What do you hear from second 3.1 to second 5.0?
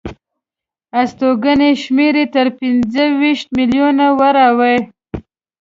ویشت میلیونو وراوړي.